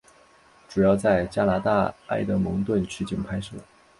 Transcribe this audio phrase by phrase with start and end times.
[0.67, 3.53] 主要在加拿大埃德蒙顿取景拍摄。